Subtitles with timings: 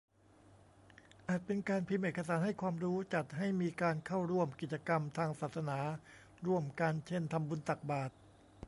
[1.29, 5.79] อาจเป็นการพิมพ์เอกสารให้ความรู้ จัดให้มีการเข้าร่วมกิจกรรมทางศาสนา
[6.45, 8.13] ร่วมกัน เช่น ทำบุญตักบาตร